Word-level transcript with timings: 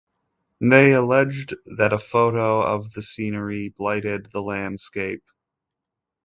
They 0.59 0.93
alleged 0.95 1.53
that 1.77 1.93
a 1.93 1.99
photo 1.99 2.59
of 2.63 2.91
the 2.93 3.03
scenery 3.03 3.69
blighted 3.69 4.31
the 4.31 4.41
landscape. 4.41 5.23